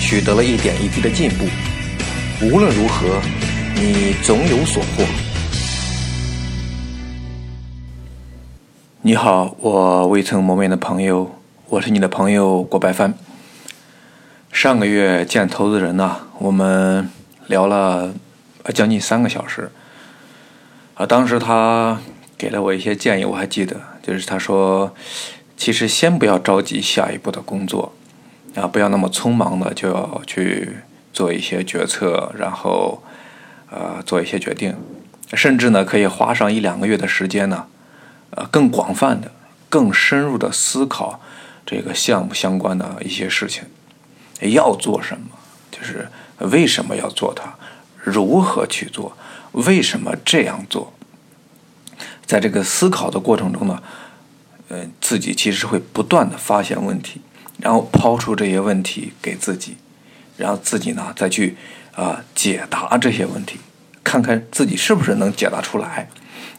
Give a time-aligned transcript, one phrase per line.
[0.00, 1.44] 取得了一点一滴的进步，
[2.40, 3.20] 无论如何，
[3.74, 5.04] 你总有所获。
[9.02, 11.30] 你好，我未曾谋面的朋友，
[11.68, 13.14] 我是你的朋友郭白帆。
[14.50, 17.10] 上个月见投资人呢，我们
[17.46, 18.14] 聊了
[18.74, 19.70] 将近三个小时。
[20.94, 22.00] 啊，当时他
[22.36, 24.94] 给了我一些建议，我还记得，就是他说，
[25.56, 27.92] 其实先不要着急下一步的工作。
[28.58, 30.78] 啊，不要那么匆忙的就要去
[31.12, 33.02] 做一些决策，然后
[33.70, 34.74] 呃做一些决定，
[35.34, 37.66] 甚至呢可以花上一两个月的时间呢，
[38.30, 39.30] 呃更广泛的、
[39.68, 41.20] 更深入的思考
[41.64, 43.64] 这个项目相关的一些事情，
[44.40, 45.36] 要做什么，
[45.70, 47.54] 就是为什么要做它，
[48.02, 49.16] 如何去做，
[49.52, 50.92] 为什么这样做，
[52.26, 53.82] 在这个思考的过程中呢，
[54.68, 57.20] 呃自己其实会不断的发现问题。
[57.60, 59.76] 然后抛出这些问题给自己，
[60.36, 61.56] 然后自己呢再去
[61.94, 63.58] 啊解答这些问题，
[64.04, 66.08] 看看自己是不是能解答出来，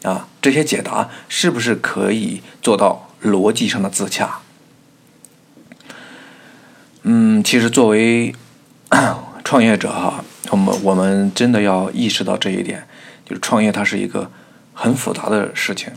[0.02, 4.40] 啊这些解答是不是可以做到逻辑上的自洽？
[7.02, 8.34] 嗯，其实作为
[9.42, 12.86] 创业者哈，我们我们真的要意识到这一点，
[13.24, 14.30] 就是创业它是一个
[14.74, 15.92] 很复杂的事情，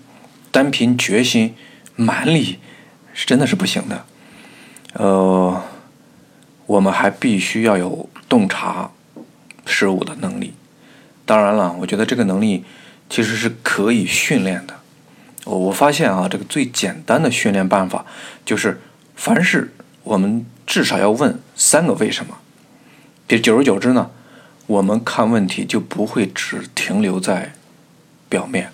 [0.49, 1.53] 单凭决心
[1.97, 2.59] 蛮力
[3.13, 4.05] 是真的是不行的。
[4.93, 5.63] 呃，
[6.67, 8.91] 我们还必须要有洞察
[9.65, 10.53] 事物的能力。
[11.25, 12.63] 当然了，我觉得这个能力
[13.09, 14.75] 其实是可以训练的。
[15.45, 18.05] 我我发现啊，这个最简单的训练办法
[18.45, 18.81] 就是，
[19.15, 19.73] 凡事
[20.03, 22.37] 我们至少要问三个为什么。
[23.27, 24.11] 这久而久之呢，
[24.67, 27.53] 我们看问题就不会只停留在
[28.29, 28.71] 表面。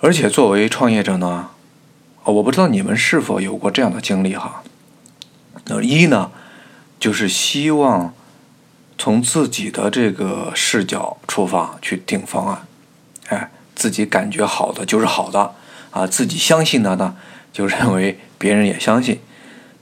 [0.00, 1.50] 而且作为创业者呢。
[2.32, 4.62] 我不知道你们是否有过这样的经历哈？
[5.66, 6.30] 那一呢，
[6.98, 8.14] 就是希望
[8.96, 12.66] 从自己的这个视角出发去定方案，
[13.28, 15.54] 哎，自己感觉好的就是好的
[15.90, 17.16] 啊，自己相信的呢，
[17.52, 19.20] 就认为别人也相信，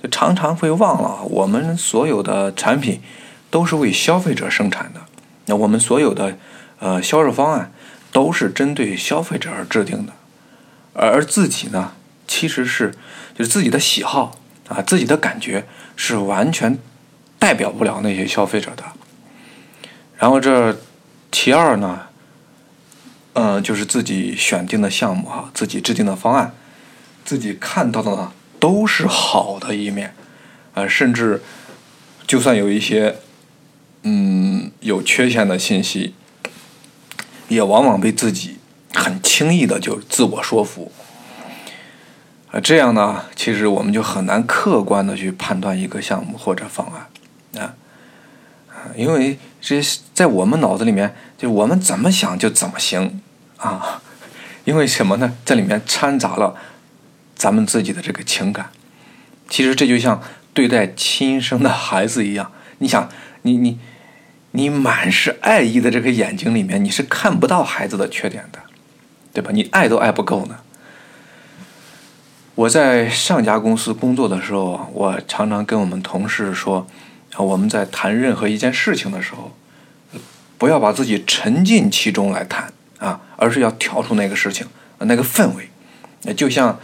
[0.02, 3.00] 就常常会忘了我们所有的产品
[3.50, 5.00] 都是为消费者生产的，
[5.46, 6.36] 那我们所有的
[6.80, 7.72] 呃销售方案
[8.12, 10.12] 都是针对消费者而制定的，
[10.94, 11.92] 而自己呢？
[12.34, 12.90] 其实是，
[13.36, 15.66] 就是自己的喜好啊，自己的感觉
[15.96, 16.78] 是完全
[17.38, 18.82] 代表不了那些消费者的。
[20.16, 20.78] 然后这
[21.30, 22.06] 其二呢，
[23.34, 26.54] 嗯，就是自己选定的项目哈，自己制定的方案，
[27.22, 30.14] 自己看到的呢都是好的一面，
[30.72, 31.42] 啊，甚至
[32.26, 33.16] 就算有一些
[34.04, 36.14] 嗯有缺陷的信息，
[37.48, 38.56] 也往往被自己
[38.94, 40.90] 很轻易的就自我说服。
[42.52, 47.74] 啊，这样呢，其实我们就很难客观的去判断一个项目或者方案，啊，
[48.94, 49.80] 因为这
[50.12, 53.22] 在我们脑子里面，就我们怎么想就怎么行
[53.56, 54.02] 啊，
[54.66, 55.34] 因为什么呢？
[55.46, 56.54] 这里面掺杂了
[57.34, 58.68] 咱们自己的这个情感。
[59.48, 63.08] 其实这就像对待亲生的孩子一样，你想，
[63.42, 63.78] 你你
[64.50, 68.58] 你满是爱意的这个眼睛里面，你是看不到孩子的缺点的，
[69.32, 69.50] 对吧？
[69.54, 70.58] 你爱都爱不够呢。
[72.54, 76.86] 我在上家公司工作的时候，我常常跟我们同事说，
[77.38, 79.52] 我们在谈任何一件事情的时候，
[80.58, 84.66] 不要把自己沉浸其中来谈啊，而是要跳出那个事情
[84.98, 86.78] 那个氛围，就像，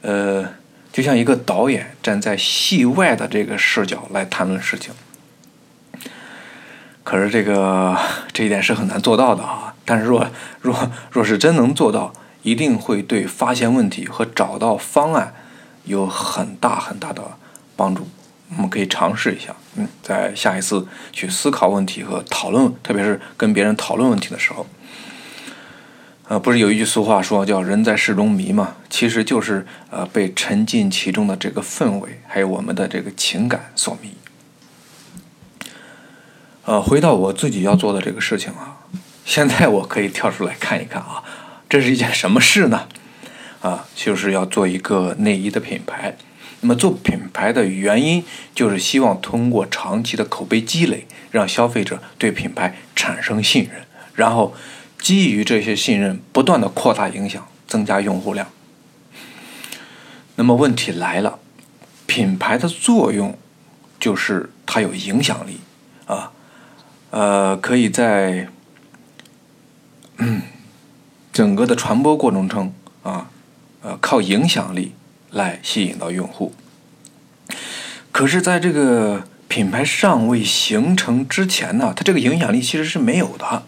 [0.00, 0.48] 呃，
[0.90, 4.94] 就像一个导演站在戏外的这个视角来谈论事情。
[7.04, 7.98] 可是这个
[8.32, 10.26] 这一点是很难做到的啊，但是若
[10.62, 12.14] 若若是真能做到。
[12.42, 15.34] 一定会对发现问题和找到方案
[15.84, 17.22] 有很大很大的
[17.76, 18.08] 帮助。
[18.54, 24.66] 我们可以尝试一下，嗯，在下一次去思考问题和讨论，特别是跟别人讨论问题的时候，
[26.28, 28.74] 呃，不是有一句俗话说叫“人在事中迷”嘛？
[28.90, 34.10] 其实就是呃被沉浸其中的这个氛围，还有我们的这个情感所迷。
[36.66, 38.76] 呃，回到我自己要做的这个事情啊，
[39.24, 41.24] 现在我可以跳出来看一看啊。
[41.72, 42.86] 这是一件什么事呢？
[43.62, 46.14] 啊，就是要做一个内衣的品牌，
[46.60, 48.22] 那么做品牌的原因，
[48.54, 54.54] 就是希望通过长期的口碑积累，让消费者对品牌产生信任，然后
[54.98, 58.46] 基于这些信任，不断的扩大影响，增加用户量。
[60.34, 61.38] 那么问题来了，
[62.04, 63.38] 品牌的作用
[63.98, 65.60] 就是它有影响力
[66.04, 66.32] 啊，
[67.08, 68.48] 呃，可以在
[71.32, 73.28] 整个的传播过程中啊，
[73.82, 74.92] 呃，靠影响力。
[75.34, 76.52] 来吸引到用户，
[78.12, 83.62] 可是，在这个品牌尚未形成之前呢，它这个影响力其实是没有的，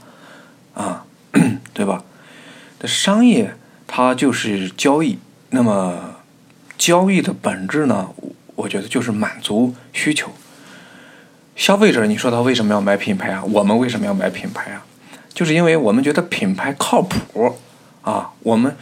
[0.74, 1.06] 啊，
[1.72, 2.04] 对吧？
[2.78, 3.56] 的商业
[3.86, 5.18] 它就是交易，
[5.48, 6.16] 那么
[6.76, 8.10] 交易的本质呢，
[8.56, 10.32] 我觉得就是满足需求。
[11.56, 13.42] 消费者，你说他为什么要买品牌啊？
[13.44, 14.84] 我们为什么要买品牌啊？
[15.34, 17.58] 就是因为我们觉得品牌靠谱
[18.02, 18.74] 啊，我们。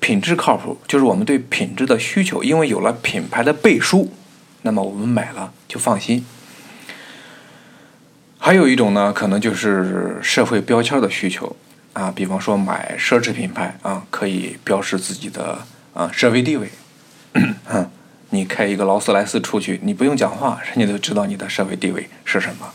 [0.00, 4.12] 品质靠谱，就是我们对品质的需求，因为有了品牌的背书，
[4.62, 6.26] 那么我们买了就放心。
[8.36, 11.54] 还有一种呢，可能就是社会标签的需求
[11.92, 15.58] 啊，比方说买奢侈品牌啊，可以标示自己的
[15.94, 16.68] 啊社会地位。
[18.30, 22.72] 你开一个劳斯莱斯出去，你不用讲话，人家都知道你的社会地位是什么。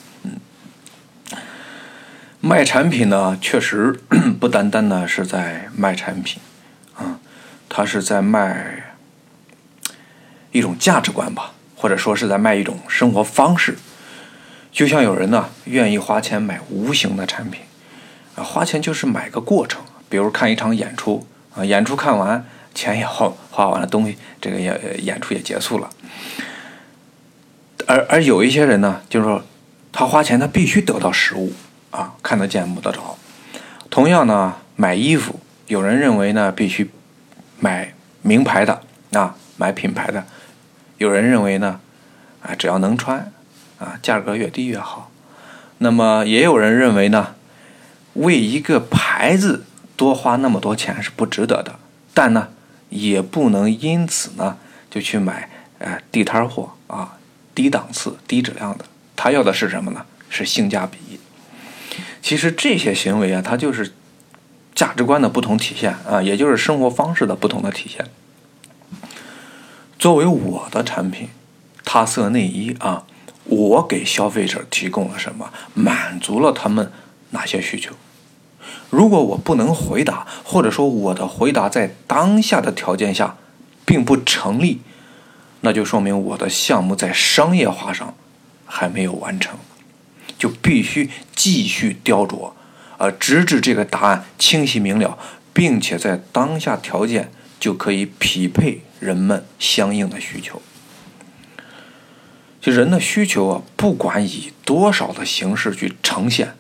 [2.40, 4.00] 卖产品呢，确实
[4.40, 6.42] 不单单呢是在卖产品。
[6.96, 7.20] 啊
[7.70, 8.96] 他是在卖
[10.52, 13.78] 一种价值观吧，或者说是在卖一种生活方式。
[14.72, 17.62] 就像有人呢愿意花钱买无形的产品，
[18.36, 19.82] 啊，花钱就是买个过程。
[20.10, 25.90] 比如看一场演出，啊，演出看完，钱也花花完了，东西这个演演出也结束了。
[27.86, 29.44] 而而有一些人呢，就是说
[29.92, 31.52] 他花钱，他必须得到实物，
[31.92, 33.18] 啊，看得见摸得着。
[33.90, 36.90] 同样呢，买衣服，有人认为呢必须。
[37.60, 37.92] 买
[38.22, 40.28] 名牌的啊，买品牌的，
[41.00, 41.80] 有人认为呢，
[42.44, 43.32] 啊，只要能穿，
[43.80, 45.10] 啊，价格越低越好。
[45.80, 47.34] 那么也有人认为呢，
[48.14, 51.80] 为一个牌子多花那么多钱是不值得的。
[52.14, 52.50] 但呢，
[52.90, 54.58] 也不能因此呢
[54.92, 55.50] 就去买
[55.80, 57.18] 呃地摊货啊，
[57.56, 58.86] 低档次、低质量的。
[59.16, 60.06] 他要的是什么呢？
[60.30, 61.20] 是性价比。
[62.22, 63.94] 其实这些行为啊，它就是。
[64.76, 68.06] 价值观的不同体现啊，也就是生活方式的不同的体现。
[69.98, 71.30] 作为我的产品，
[71.84, 73.08] 他色内衣啊，
[73.46, 75.52] 我给消费者提供了什么？
[75.74, 76.92] 满足了他们
[77.32, 77.96] 哪些需求？
[78.92, 83.36] 如果我不能回答，或者说我的回答在当下的条件下
[83.84, 84.82] 并不成立，
[85.62, 88.14] 那就说明我的项目在商业化上
[88.68, 89.58] 还没有完成，
[90.38, 92.54] 就必须继续雕琢。
[92.98, 95.18] 呃，直至这个答案清晰明了，
[95.54, 100.62] 并且在当下条件就可以匹配人们相应的需求。
[102.60, 106.56] 就人的需求啊，不管以多少的形式去呈现，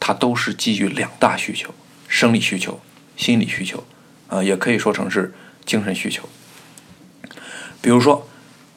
[0.00, 1.74] 它都是基于两大需求：
[2.08, 2.80] 生理需求、
[3.16, 3.84] 心理需求。
[4.28, 5.32] 啊，也可以说成是
[5.64, 6.28] 精神需求。
[7.80, 8.26] 比如说，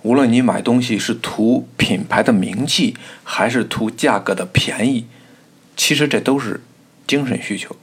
[0.02, 5.06] 无论你买东西是图品牌的名气，还是图价格的便宜，
[5.76, 6.62] 其实这都是。
[7.08, 7.76] 精神需求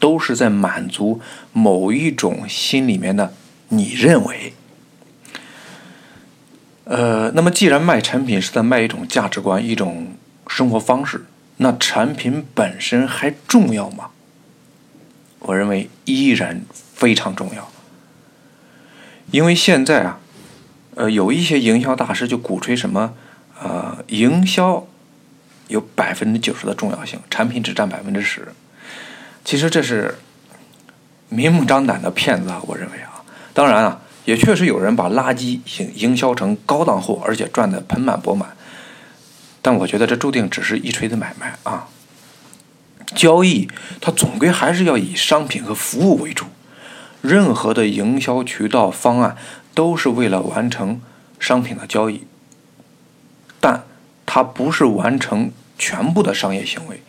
[0.00, 1.20] 都是在满足
[1.52, 3.32] 某一种心里面的
[3.68, 4.54] 你认为，
[6.82, 10.16] 呃，那么既然卖产品是在卖一种价值观、一种
[10.48, 11.26] 生活方式，
[11.58, 14.10] 那产品本身还重要吗？
[15.38, 17.70] 我认为依然非常重要，
[19.30, 20.18] 因为现在啊，
[20.94, 23.14] 呃，有一些营销大师就鼓吹什么，
[23.60, 24.86] 呃，营销
[25.68, 28.48] 有百分之九十的重要性，产品只占百分之十。
[29.44, 30.18] 其实这是
[31.28, 32.60] 明目张胆的骗子啊！
[32.66, 38.54] 我认为啊，当然啊，也确实有人把垃圾营营销成高档货，而且赚得盆满钵满。
[39.62, 41.88] 但我觉得这注定只是一锤子买卖啊！
[43.14, 43.68] 交易
[44.00, 46.46] 它总归还是要以商品和服务为主，
[47.20, 49.36] 任何的营销渠道方案
[49.74, 51.00] 都是为了完成
[51.38, 52.26] 商品的交易，
[53.60, 53.84] 但
[54.26, 57.02] 它不是完成全部的商业行为，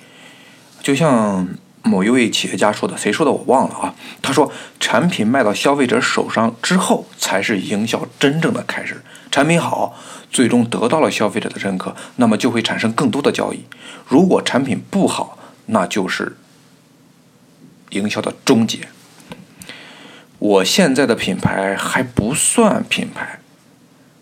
[0.82, 1.48] 就像。
[1.86, 3.94] 某一位企业家说的，谁说的我忘了啊？
[4.22, 9.02] 他说，产品卖到消费者手上之后，才是营销真正的开始。
[9.30, 9.94] 产品好，
[10.32, 13.66] 最终得到了消费者的认可，那么就会产生更多的交易。
[14.08, 16.38] 如果产品不好，那就是
[17.90, 18.88] 营销的终结。
[20.44, 23.40] 我现在的品牌还不算品牌，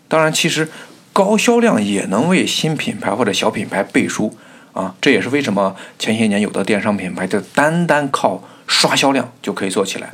[0.06, 0.70] 当然，其实
[1.12, 4.32] 高销量也能为新品牌或者小品牌背书。
[4.72, 10.12] 啊，这也是为什么前些年有的电商品牌就单单靠刷销量就可以做起来。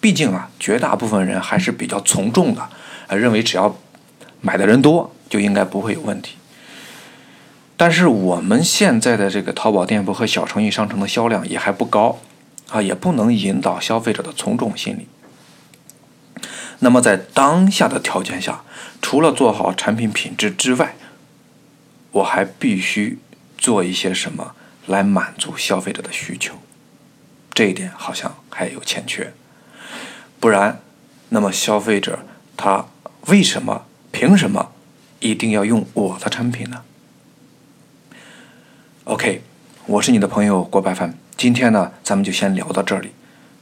[0.00, 2.66] 毕竟啊，绝大部分人还是比较从众的，
[3.14, 3.76] 认为只要
[4.40, 6.36] 买的人多，就应该不会有问题。
[7.76, 12.18] 但是我们现在的这个淘宝店铺和小程序商城的销量也还不高
[12.70, 15.06] 啊，也不能引导消费者的从众心理。
[16.84, 18.62] 那么在当下的条件下，
[19.00, 20.96] 除了做好产品品质之外，
[22.12, 23.18] 我还必须
[23.56, 24.54] 做一些什么
[24.86, 26.56] 来满足消费者的需求？
[27.54, 29.32] 这一点好像还有欠缺。
[30.38, 30.82] 不然，
[31.30, 32.18] 那么消费者
[32.54, 32.84] 他
[33.28, 34.72] 为什么、凭什么
[35.20, 36.82] 一定要用我的产品呢
[39.04, 39.42] ？OK，
[39.86, 43.12] 我是你的朋友郭白帆，今天呢，咱们就先聊到这里，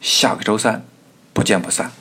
[0.00, 0.84] 下个周三
[1.32, 1.92] 不见不散。